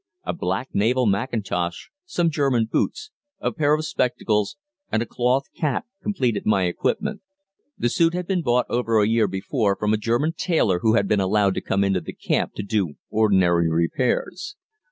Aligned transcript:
A 0.23 0.33
black 0.33 0.69
naval 0.73 1.05
mackintosh, 1.05 1.91
some 2.05 2.31
German 2.31 2.65
boots, 2.65 3.11
a 3.39 3.51
pair 3.51 3.75
of 3.75 3.85
spectacles, 3.85 4.57
and 4.91 5.03
a 5.03 5.05
cloth 5.05 5.43
cap 5.55 5.85
completed 6.01 6.43
my 6.43 6.63
equipment. 6.63 7.21
The 7.77 7.87
suit 7.87 8.15
had 8.15 8.25
been 8.25 8.41
bought 8.41 8.65
over 8.67 8.99
a 8.99 9.07
year 9.07 9.27
before 9.27 9.75
from 9.75 9.93
a 9.93 9.97
German 9.97 10.33
tailor 10.33 10.79
who 10.79 10.95
had 10.95 11.07
been 11.07 11.19
allowed 11.21 11.53
to 11.53 11.61
come 11.61 11.83
into 11.83 12.01
the 12.01 12.13
camp 12.13 12.55
to 12.55 12.63
do 12.63 12.95
ordinary 13.11 13.69
repairs. 13.69 14.55